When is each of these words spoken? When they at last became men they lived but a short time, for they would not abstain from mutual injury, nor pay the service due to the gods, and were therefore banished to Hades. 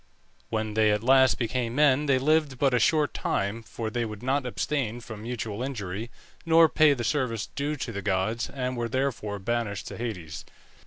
When 0.49 0.73
they 0.73 0.89
at 0.91 1.03
last 1.03 1.37
became 1.37 1.75
men 1.75 2.07
they 2.07 2.17
lived 2.17 2.57
but 2.57 2.73
a 2.73 2.79
short 2.79 3.13
time, 3.13 3.61
for 3.61 3.91
they 3.91 4.03
would 4.03 4.23
not 4.23 4.47
abstain 4.47 4.99
from 4.99 5.21
mutual 5.21 5.61
injury, 5.61 6.09
nor 6.43 6.67
pay 6.67 6.95
the 6.95 7.03
service 7.03 7.45
due 7.45 7.75
to 7.75 7.91
the 7.91 8.01
gods, 8.01 8.49
and 8.49 8.75
were 8.75 8.89
therefore 8.89 9.37
banished 9.37 9.87
to 9.89 9.97
Hades. 9.99 10.43